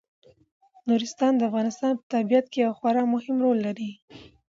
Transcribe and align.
نورستان 0.87 1.33
د 1.37 1.41
افغانستان 1.49 1.91
په 1.99 2.03
طبیعت 2.13 2.45
کې 2.51 2.59
یو 2.65 2.71
خورا 2.79 3.03
مهم 3.13 3.35
رول 3.45 3.57
لري. 3.67 3.91